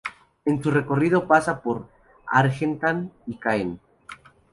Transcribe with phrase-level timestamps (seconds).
[0.45, 1.87] En su recorrido pasa por
[2.25, 3.79] Argentan y Caen.